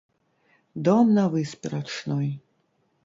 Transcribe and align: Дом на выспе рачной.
Дом 0.83 1.13
на 1.17 1.25
выспе 1.33 1.67
рачной. 1.75 2.29